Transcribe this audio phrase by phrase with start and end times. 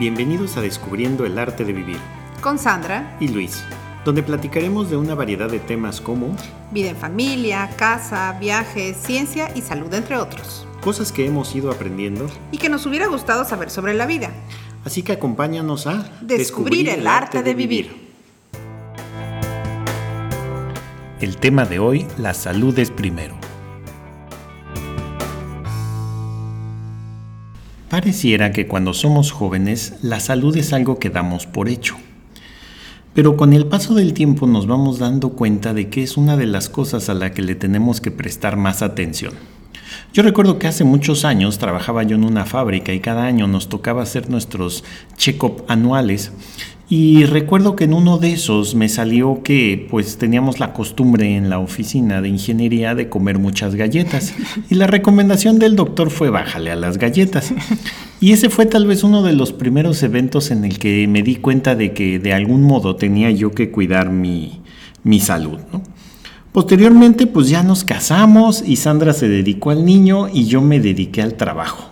[0.00, 1.98] Bienvenidos a Descubriendo el Arte de Vivir.
[2.40, 3.18] Con Sandra.
[3.20, 3.62] Y Luis,
[4.02, 6.34] donde platicaremos de una variedad de temas como
[6.70, 10.66] vida en familia, casa, viajes, ciencia y salud, entre otros.
[10.80, 14.30] Cosas que hemos ido aprendiendo y que nos hubiera gustado saber sobre la vida.
[14.86, 18.10] Así que acompáñanos a Descubrir, Descubrir el, arte de vivir.
[21.20, 23.49] El tema de hoy, la salud es primero.
[28.00, 31.96] Pareciera que cuando somos jóvenes la salud es algo que damos por hecho.
[33.12, 36.46] Pero con el paso del tiempo nos vamos dando cuenta de que es una de
[36.46, 39.34] las cosas a la que le tenemos que prestar más atención.
[40.14, 43.68] Yo recuerdo que hace muchos años trabajaba yo en una fábrica y cada año nos
[43.68, 44.82] tocaba hacer nuestros
[45.18, 46.32] check-up anuales
[46.92, 51.48] y recuerdo que en uno de esos me salió que pues teníamos la costumbre en
[51.48, 54.34] la oficina de ingeniería de comer muchas galletas.
[54.68, 57.54] Y la recomendación del doctor fue bájale a las galletas.
[58.20, 61.36] Y ese fue tal vez uno de los primeros eventos en el que me di
[61.36, 64.60] cuenta de que de algún modo tenía yo que cuidar mi,
[65.04, 65.60] mi salud.
[66.50, 71.22] Posteriormente pues ya nos casamos y Sandra se dedicó al niño y yo me dediqué
[71.22, 71.89] al trabajo.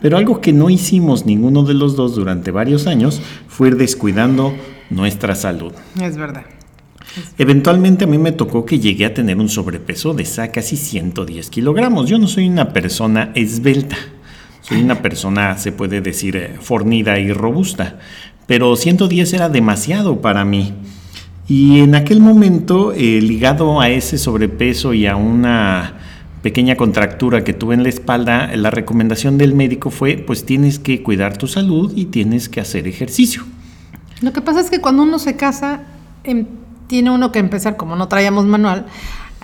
[0.00, 4.54] Pero algo que no hicimos ninguno de los dos durante varios años fue ir descuidando
[4.90, 5.72] nuestra salud.
[6.00, 6.44] Es verdad.
[7.36, 12.08] Eventualmente a mí me tocó que llegué a tener un sobrepeso de casi 110 kilogramos.
[12.08, 13.96] Yo no soy una persona esbelta,
[14.60, 17.98] soy una persona, se puede decir, eh, fornida y robusta,
[18.46, 20.74] pero 110 era demasiado para mí.
[21.48, 25.94] Y en aquel momento, eh, ligado a ese sobrepeso y a una
[26.42, 31.02] pequeña contractura que tuve en la espalda, la recomendación del médico fue, pues tienes que
[31.02, 33.44] cuidar tu salud y tienes que hacer ejercicio.
[34.20, 35.82] Lo que pasa es que cuando uno se casa,
[36.24, 36.46] em,
[36.86, 38.86] tiene uno que empezar, como no traíamos manual,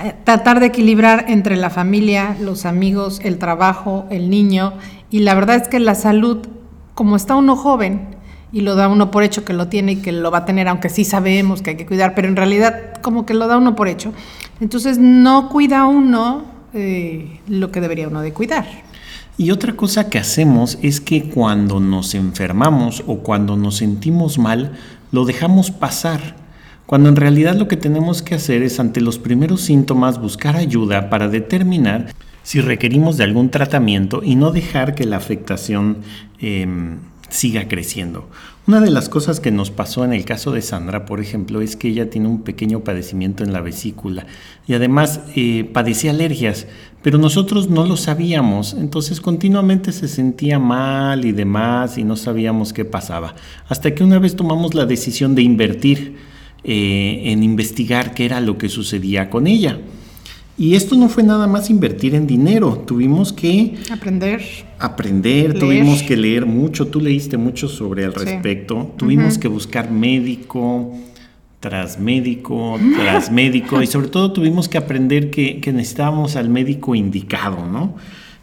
[0.02, 4.74] eh, tratar de equilibrar entre la familia, los amigos, el trabajo, el niño,
[5.10, 6.46] y la verdad es que la salud,
[6.94, 8.14] como está uno joven,
[8.50, 10.68] y lo da uno por hecho que lo tiene y que lo va a tener,
[10.68, 13.74] aunque sí sabemos que hay que cuidar, pero en realidad como que lo da uno
[13.74, 14.12] por hecho.
[14.60, 18.66] Entonces no cuida uno eh, lo que debería uno de cuidar.
[19.36, 24.72] Y otra cosa que hacemos es que cuando nos enfermamos o cuando nos sentimos mal,
[25.10, 26.36] lo dejamos pasar.
[26.86, 31.10] Cuando en realidad lo que tenemos que hacer es ante los primeros síntomas buscar ayuda
[31.10, 35.98] para determinar si requerimos de algún tratamiento y no dejar que la afectación
[36.40, 36.98] em,
[37.34, 38.28] siga creciendo.
[38.66, 41.74] Una de las cosas que nos pasó en el caso de Sandra, por ejemplo, es
[41.74, 44.26] que ella tiene un pequeño padecimiento en la vesícula
[44.68, 46.66] y además eh, padecía alergias,
[47.02, 52.72] pero nosotros no lo sabíamos, entonces continuamente se sentía mal y demás y no sabíamos
[52.72, 53.34] qué pasaba.
[53.68, 56.16] Hasta que una vez tomamos la decisión de invertir
[56.62, 59.78] eh, en investigar qué era lo que sucedía con ella.
[60.56, 64.40] Y esto no fue nada más invertir en dinero, tuvimos que aprender.
[64.78, 70.92] Aprender, tuvimos que leer mucho, tú leíste mucho sobre el respecto, tuvimos que buscar médico
[71.58, 77.66] tras médico, tras médico, y sobre todo tuvimos que aprender que, necesitábamos al médico indicado,
[77.66, 77.96] ¿no?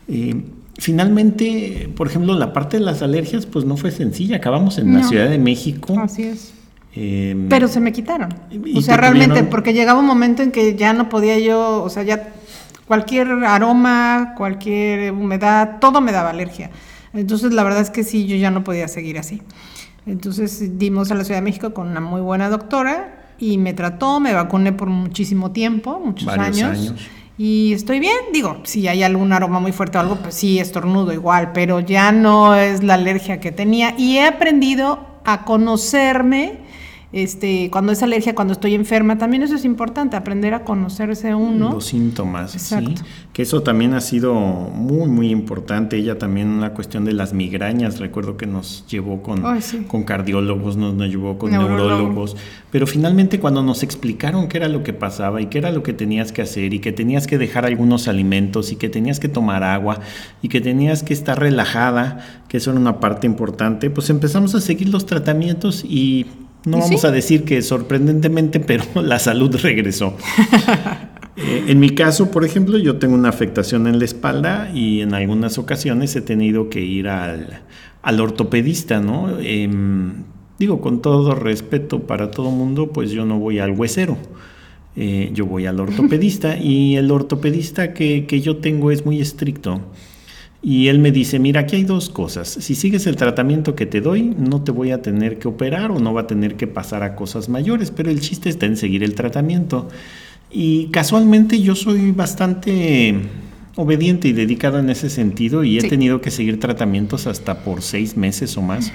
[0.10, 0.36] Eh,
[0.80, 5.04] finalmente, por ejemplo, la parte de las alergias, pues no fue sencilla, acabamos en la
[5.04, 5.98] Ciudad de México.
[5.98, 6.61] Así es
[6.94, 8.34] Em, Pero se me quitaron.
[8.76, 12.04] O sea, realmente, porque llegaba un momento en que ya no podía yo, o sea,
[12.04, 12.34] ya
[12.88, 16.70] cualquier aroma, cualquier humedad, todo me daba alergia.
[17.14, 19.42] Entonces, la verdad es que sí, yo ya no podía seguir así.
[20.06, 24.20] Entonces, dimos a la Ciudad de México con una muy buena doctora y me trató,
[24.20, 26.94] me vacuné por muchísimo tiempo, muchos años,
[27.38, 31.12] Y estoy bien, digo, si hay algún aroma muy fuerte o algo, pues sí, estornudo
[31.12, 33.96] igual, pero ya no es la alergia que tenía.
[33.98, 36.60] Y he aprendido a conocerme
[37.14, 41.74] este, cuando es alergia, cuando estoy enferma, también eso es importante, aprender a conocerse uno.
[41.74, 42.96] Los síntomas, sí.
[43.34, 45.98] Que eso también ha sido muy, muy importante.
[45.98, 49.44] Ella también la cuestión de las migrañas, recuerdo que nos llevó con,
[49.88, 52.38] con cardiólogos, nos, nos llevó con neurólogos,
[52.72, 55.94] pero finalmente cuando nos explicaron qué era lo que pasaba y qué era lo que
[55.94, 59.64] tenías que hacer y que tenías que dejar algunos alimentos y que tenías que tomar
[59.64, 60.00] agua
[60.42, 64.62] y que tenías que estar relajada, que eso era una parte importante, pues empezamos a
[64.62, 66.26] seguir los tratamientos y
[66.66, 70.16] no vamos a decir que sorprendentemente, pero la salud regresó.
[71.38, 75.14] Eh, en mi caso, por ejemplo, yo tengo una afectación en la espalda y en
[75.14, 77.62] algunas ocasiones he tenido que ir al,
[78.04, 79.40] ortopedista, ¿no?
[79.40, 80.24] Em,
[80.60, 84.18] digo, con todo respeto para todo mundo, pues yo no voy al huesero.
[84.98, 89.82] Eh, yo voy al ortopedista y el ortopedista que, que yo tengo es muy estricto.
[90.64, 92.48] Y él me dice, mira, aquí hay dos cosas.
[92.48, 96.00] Si sigues el tratamiento que te doy, no te voy a tener que operar o
[96.00, 99.04] no va a tener que pasar a cosas mayores, pero el chiste está en seguir
[99.04, 99.90] el tratamiento.
[100.52, 103.16] Y casualmente yo soy bastante
[103.76, 108.16] obediente y dedicado en ese sentido y he tenido que seguir tratamientos hasta por seis
[108.16, 108.92] meses o más.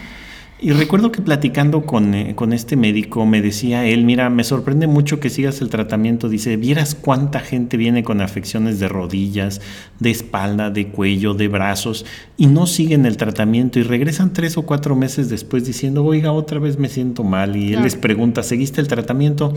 [0.59, 4.87] Y recuerdo que platicando con, eh, con, este médico me decía él, mira, me sorprende
[4.87, 6.31] mucho que sigas el tratamiento.
[6.31, 9.61] Dice, vieras cuánta gente viene con afecciones de rodillas,
[10.01, 12.07] de espalda, de cuello, de brazos
[12.39, 16.59] y no siguen el tratamiento y regresan tres o cuatro meses después diciendo, oiga, otra
[16.59, 17.55] vez me siento mal.
[17.55, 19.53] Y él les pregunta, ¿seguiste el tratamiento?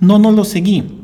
[0.00, 1.02] No, no lo seguí.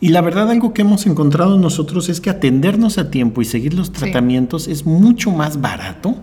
[0.00, 3.74] Y la verdad algo que hemos encontrado nosotros es que atendernos a tiempo y seguir
[3.74, 6.16] los tratamientos es mucho más barato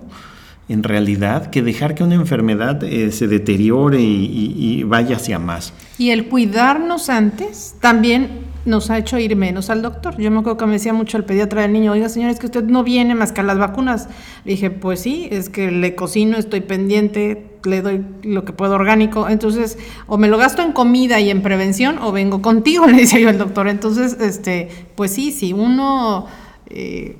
[0.72, 5.74] en realidad que dejar que una enfermedad eh, se deteriore y, vaya hacia más.
[5.98, 10.18] Y el cuidarnos antes también nos ha hecho ir menos al doctor.
[10.18, 12.46] Yo me acuerdo que me decía mucho el pediatra del niño, oiga señor, es que
[12.46, 14.08] usted no viene más que a las vacunas.
[14.46, 18.76] Le dije, pues sí, es que le cocino, estoy pendiente, le doy lo que puedo
[18.76, 19.28] orgánico.
[19.28, 19.78] Entonces,
[20.08, 23.30] o me lo gasto en comida y en prevención, o vengo contigo, le decía yo
[23.30, 23.68] al doctor.
[23.68, 26.28] Entonces, este, pues sí, si uno...
[26.68, 27.18] Eh,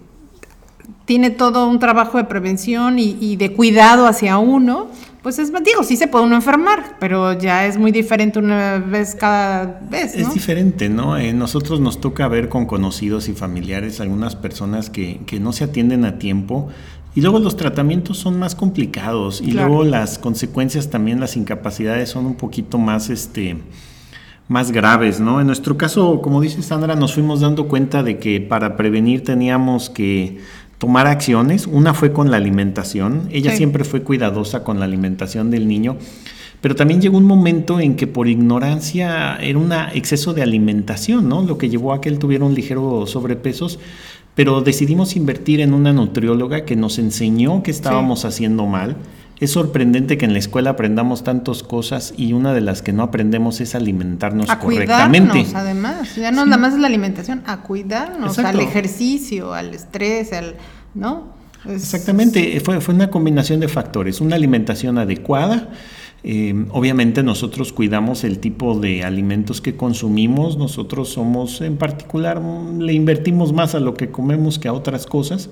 [1.06, 4.88] tiene todo un trabajo de prevención y, de cuidado hacia uno,
[5.22, 9.16] pues es, digo, sí se puede uno enfermar, pero ya es muy diferente una vez
[9.16, 10.16] cada vez.
[10.16, 10.28] ¿no?
[10.28, 11.18] Es diferente, ¿no?
[11.18, 15.64] Eh, nosotros nos toca ver con conocidos y familiares algunas personas que, que, no se
[15.64, 16.70] atienden a tiempo
[17.14, 22.26] y luego los tratamientos son más complicados y luego las consecuencias también, las incapacidades son
[22.26, 23.58] un poquito más, este,
[24.48, 25.42] más graves, ¿no?
[25.42, 29.90] En nuestro caso, como dice Sandra, nos fuimos dando cuenta de que para prevenir teníamos
[29.90, 30.40] que
[30.82, 31.68] tomar acciones.
[31.68, 33.30] Una fue con la alimentación.
[33.32, 35.98] Ella siempre fue cuidadosa con la alimentación del niño.
[36.60, 41.44] Pero también llegó un momento en que por ignorancia era un exceso de alimentación, ¿no?
[41.44, 43.78] Lo que llevó a que él tuviera un ligero sobrepesos.
[44.34, 48.96] Pero decidimos invertir en una nutrióloga que nos enseñó que estábamos haciendo mal.
[49.42, 53.02] Es sorprendente que en la escuela aprendamos tantas cosas y una de las que no
[53.02, 55.32] aprendemos es alimentarnos a correctamente.
[55.32, 60.32] Cuidarnos, además, ya no nada más es la alimentación, a cuidarnos, al ejercicio, al estrés,
[60.32, 60.58] al,
[60.94, 61.34] ¿no?
[61.68, 65.70] Exactamente, fue, fue una combinación de factores, una alimentación adecuada,
[66.24, 72.94] eh, obviamente nosotros cuidamos el tipo de alimentos que consumimos, nosotros somos en particular, le
[72.94, 75.50] invertimos más a lo que comemos que a otras cosas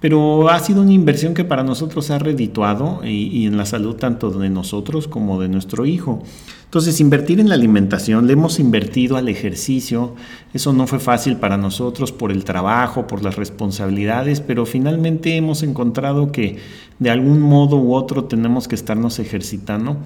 [0.00, 4.30] pero ha sido una inversión que para nosotros ha redituado y, en la salud tanto
[4.30, 6.22] de nosotros como de nuestro hijo.
[6.64, 10.14] Entonces, invertir en la alimentación, le hemos invertido al ejercicio,
[10.52, 15.62] eso no fue fácil para nosotros por el trabajo, por las responsabilidades, pero finalmente hemos
[15.62, 16.58] encontrado que
[16.98, 19.96] de algún modo u otro tenemos que estarnos ejercitando.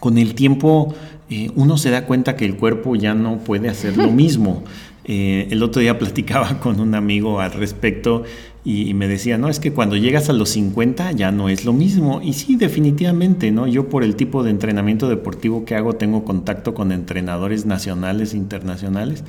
[0.00, 0.94] Con el tiempo
[1.30, 4.64] eh, uno se da cuenta que el cuerpo ya no puede hacer lo mismo.
[5.04, 8.24] Eh, el otro día platicaba con un amigo al respecto
[8.64, 11.74] y, me decía, no, es que cuando llegas a los 50 ya no es lo
[11.74, 12.22] mismo.
[12.22, 13.66] Y sí, definitivamente, ¿no?
[13.66, 18.38] Yo por el tipo de entrenamiento deportivo que hago tengo contacto con entrenadores nacionales e
[18.38, 19.22] internacionales.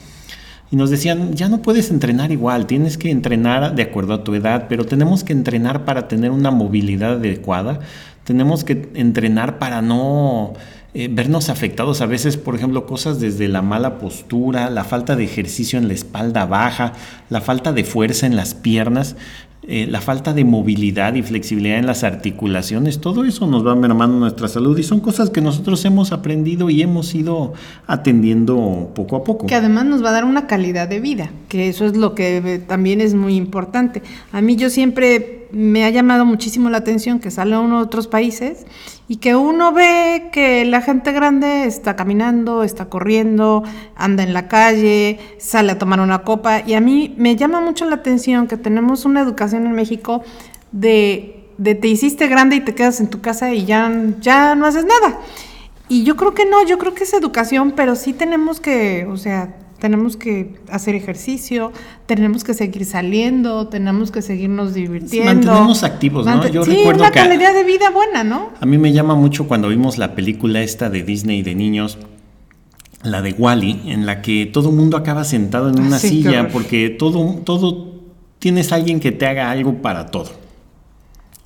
[0.72, 4.34] Y nos decían, ya no puedes entrenar igual, tienes que entrenar de acuerdo a tu
[4.34, 7.82] edad, pero tenemos que entrenar para tener una movilidad adecuada,
[8.24, 10.54] tenemos que entrenar para no
[10.98, 15.26] eh, vernos afectados a veces, por ejemplo, cosas desde la mala postura, la falta de
[15.26, 16.94] ejercicio en la espalda baja,
[17.30, 19.18] la falta de fuerza en las piernas,
[19.68, 24.20] eh, la falta de movilidad y flexibilidad en las articulaciones, todo eso nos va mermando
[24.20, 27.52] nuestra salud y son cosas que nosotros hemos aprendido y hemos ido
[27.88, 29.48] atendiendo poco a poco.
[29.48, 32.38] Que además nos va a dar una calidad de vida, que eso es lo que
[32.38, 34.02] eh, también es muy importante.
[34.32, 38.08] A mí yo siempre me ha llamado muchísimo la atención que sale uno de otros
[38.08, 38.66] países
[39.08, 43.64] y que uno ve que la gente grande está caminando, está corriendo,
[43.96, 47.86] anda en la calle, sale a tomar una copa y a mí me llama mucho
[47.86, 50.24] la atención que tenemos una educación en México
[50.74, 54.66] de, de te hiciste grande y te quedas en tu casa y ya, ya no
[54.66, 55.22] haces nada.
[55.88, 59.16] Y yo creo que no, yo creo que es educación, pero sí tenemos que, o
[59.16, 61.72] sea, tenemos que hacer ejercicio,
[62.06, 65.34] tenemos que seguir saliendo, tenemos que seguirnos divirtiendo.
[65.34, 66.48] Mantenernos activos, ¿no?
[66.48, 68.50] Yo sí, recuerdo una calidad de vida buena, ¿no?
[68.60, 71.98] A mí me llama mucho cuando vimos la película esta de Disney de niños,
[73.04, 76.90] la de Wally, en la que todo el mundo acaba sentado en una silla porque
[76.90, 77.94] todo, todo
[78.40, 80.32] tienes alguien que te haga algo para todo.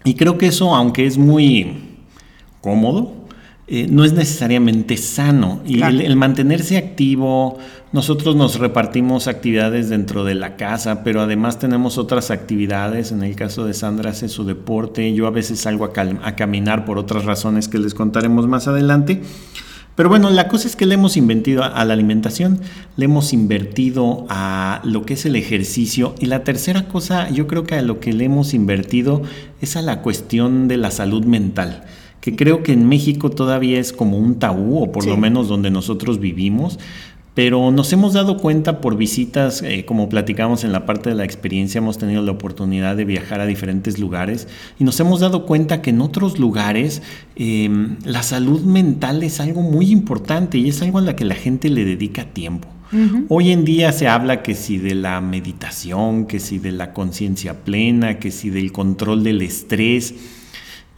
[0.03, 1.97] Y creo que eso, aunque es muy
[2.61, 3.18] cómodo,
[3.71, 5.61] eh, no es necesariamente sano.
[5.63, 7.59] Y el, mantenerse activo,
[7.91, 13.11] nosotros nos repartimos actividades dentro de la casa, pero además tenemos otras actividades.
[13.11, 16.97] En el caso de Sandra hace su deporte, yo a veces salgo a, caminar por
[16.97, 19.21] otras razones que les contaremos más adelante.
[19.95, 22.61] Pero bueno, la cosa es que le hemos invertido a la alimentación,
[22.95, 27.65] le hemos invertido a lo que es el ejercicio y la tercera cosa, yo creo
[27.65, 29.21] que a lo que le hemos invertido
[29.61, 31.83] es a la cuestión de la salud mental
[32.21, 35.71] que creo que en México todavía es como un tabú, o por lo menos donde
[35.71, 36.79] nosotros vivimos,
[37.39, 41.23] pero nos hemos dado cuenta por visitas, eh, como platicamos en la parte de la
[41.23, 45.81] experiencia, hemos tenido la oportunidad de viajar a diferentes lugares y nos hemos dado cuenta
[45.81, 47.01] que en otros lugares
[47.37, 51.35] em, la salud mental es algo muy importante y es algo a la que la
[51.35, 52.67] gente le dedica tiempo.
[53.29, 57.63] Hoy en día se habla que si de la meditación, que si de la conciencia
[57.63, 60.15] plena, que si del control del estrés.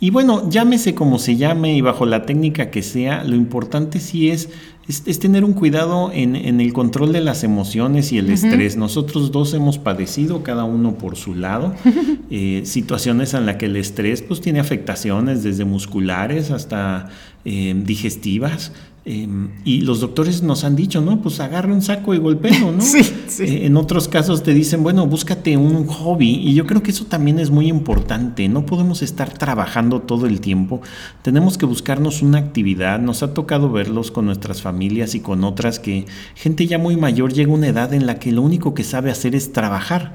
[0.01, 4.31] Y bueno, llámese como se llame y bajo la técnica que sea, lo importante sí
[4.31, 4.49] es
[4.87, 8.77] es, tener un cuidado en, el control de las emociones y el estrés.
[8.77, 11.73] Nosotros dos hemos padecido, cada uno por su lado,
[12.29, 17.09] eh, situaciones en las que el estrés pues, tiene afectaciones desde musculares hasta
[17.45, 18.71] eh, digestivas.
[19.03, 21.23] Em, y los doctores nos han dicho, ¿no?
[21.23, 22.81] Pues agarre un saco y golpeo, ¿no?
[22.91, 23.43] Sí, sí.
[23.43, 26.35] Eh, en otros casos te dicen, bueno, búscate un hobby.
[26.35, 28.47] Y yo creo que eso también es muy importante.
[28.47, 30.81] No podemos estar trabajando todo el tiempo.
[31.23, 32.99] Tenemos que buscarnos una actividad.
[32.99, 36.05] Nos ha tocado verlos con nuestras familias y con otras que
[36.35, 39.09] gente ya muy mayor llega a una edad en la que lo único que sabe
[39.09, 40.13] hacer es trabajar.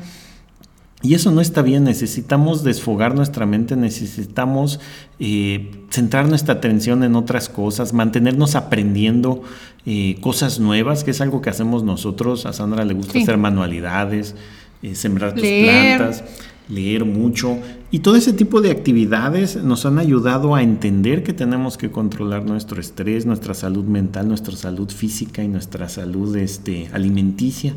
[1.07, 4.81] Y eso no está bien, necesitamos desfogar nuestra mente, necesitamos
[5.21, 9.41] eh, centrar nuestra atención en otras cosas, mantenernos aprendiendo
[9.85, 12.45] eh, cosas nuevas, que es algo que hacemos nosotros.
[12.45, 14.35] A Sandra le gusta hacer manualidades,
[14.83, 16.25] eh, sembrar tus plantas,
[16.69, 17.57] leer mucho.
[17.93, 22.47] Y todo ese tipo de actividades nos han ayudado a entender que tenemos que controlar
[22.47, 27.77] nuestro estrés, nuestra salud mental, nuestra salud física y nuestra salud este, alimenticia.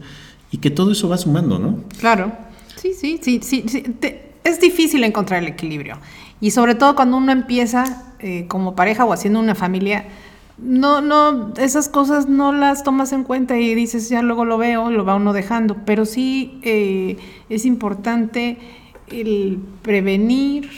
[0.52, 1.84] Y que todo eso va sumando, ¿no?
[2.00, 2.49] Claro.
[2.80, 3.84] Sí, sí, sí, sí.
[4.44, 5.98] es difícil encontrar el equilibrio.
[6.42, 10.06] Y sobre todo cuando uno empieza eh, como pareja o haciendo una familia,
[10.58, 14.90] no, no, esas cosas no las tomas en cuenta y dices, ya luego lo veo,
[14.90, 15.78] lo va uno dejando.
[15.86, 17.18] Pero sí eh,
[17.50, 18.58] es importante
[19.08, 20.70] el prevenir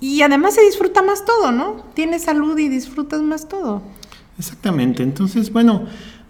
[0.00, 1.84] y además se disfruta más todo, ¿no?
[1.94, 3.82] Tienes salud y disfrutas más todo.
[4.38, 5.02] Exactamente.
[5.02, 5.86] Entonces, bueno,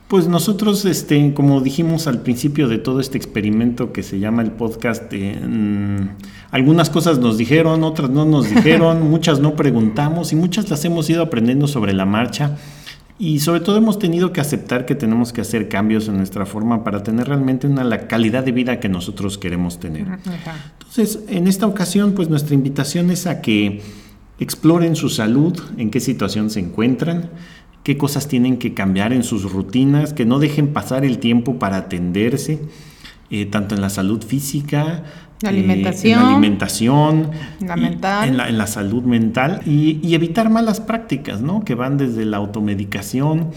[0.09, 4.51] pues nosotros, este, como dijimos al principio de todo este experimento que se llama el
[4.51, 6.09] podcast, eh, mm,
[6.51, 11.11] algunas cosas nos dijeron, otras no nos dijeron, muchas no preguntamos y muchas las hemos
[11.11, 12.57] ido aprendiendo sobre la marcha.
[13.19, 16.85] Y sobre todo hemos tenido que aceptar que tenemos que hacer cambios en nuestra forma
[16.85, 20.07] para tener realmente una la calidad de vida que nosotros queremos tener.
[20.79, 23.83] Entonces, en esta ocasión, pues nuestra invitación es a que
[24.39, 27.31] exploren su salud, en qué situación se encuentran,
[27.89, 31.79] qué cosas tienen que cambiar en sus rutinas, que no dejen pasar el tiempo para
[31.79, 32.61] atenderse,
[33.31, 35.05] eh, tanto en la salud física,
[35.41, 37.31] la alimentación, en la alimentación,
[37.61, 38.41] la mental.
[38.47, 41.65] En, la, salud mental y, evitar malas prácticas, ¿no?
[41.65, 43.53] Que van desde la automedicación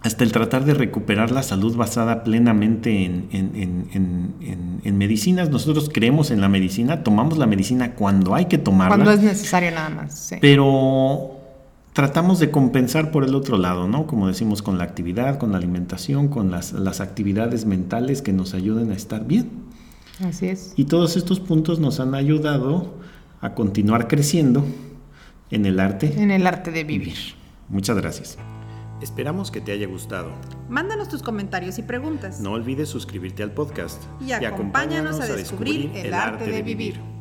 [0.00, 5.50] hasta el tratar de recuperar la salud basada plenamente en, en, medicinas.
[5.50, 8.94] Nosotros creemos en la medicina, tomamos la medicina cuando hay que tomarla.
[8.94, 10.32] Cuando es necesario nada más.
[10.40, 11.35] Pero
[11.96, 14.06] tratamos de compensar por el otro lado, ¿no?
[14.06, 18.52] Como decimos, con la actividad, con la alimentación, con las, las actividades mentales que nos
[18.52, 19.48] ayuden a estar bien.
[20.22, 20.74] Así es.
[20.76, 22.92] Y todos estos puntos nos han ayudado
[23.40, 24.62] a continuar creciendo
[25.50, 26.12] en el arte.
[26.22, 27.16] En el arte de vivir.
[27.70, 28.36] Muchas gracias.
[29.00, 30.32] Esperamos que te haya gustado.
[30.68, 32.40] Mándanos tus comentarios y preguntas.
[32.40, 37.15] No olvides suscribirte al podcast y, acompáñanos, a descubrir, el arte de vivir.